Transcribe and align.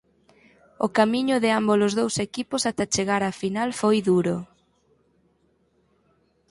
O 0.85 0.87
camiño 0.97 1.35
de 1.43 1.49
ámbolos 1.59 1.93
dous 1.99 2.15
equipos 2.27 2.61
ata 2.69 2.89
chegar 2.93 3.21
á 3.29 3.31
final 3.41 3.69
foi 3.81 3.97
duro. 4.09 4.37